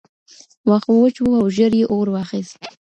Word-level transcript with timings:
واښه 0.67 0.91
وچ 0.97 1.15
وو 1.21 1.37
او 1.39 1.45
ژر 1.55 1.71
یې 1.79 1.83
اور 1.93 2.07
واخیست. 2.15 2.59